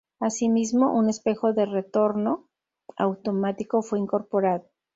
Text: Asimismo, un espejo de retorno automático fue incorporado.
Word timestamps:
Asimismo, 0.19 0.97
un 0.97 1.09
espejo 1.11 1.53
de 1.53 1.67
retorno 1.67 2.49
automático 2.97 3.83
fue 3.83 3.99
incorporado. 3.99 4.65